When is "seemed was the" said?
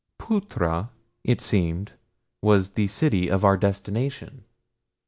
1.41-2.87